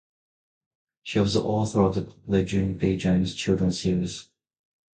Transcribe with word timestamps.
She 1.03 1.19
was 1.19 1.35
the 1.35 1.43
author 1.43 1.81
of 1.81 1.93
the 1.93 2.01
popular 2.01 2.41
Junie 2.43 2.73
B. 2.73 2.97
Jones 2.97 3.35
children's 3.35 3.79
series. 3.79 4.29